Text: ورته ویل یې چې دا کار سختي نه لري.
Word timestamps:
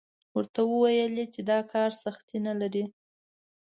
ورته 0.35 0.59
ویل 0.65 1.13
یې 1.19 1.25
چې 1.33 1.41
دا 1.49 1.59
کار 1.71 1.89
سختي 2.03 2.37
نه 2.47 2.53
لري. 2.59 2.85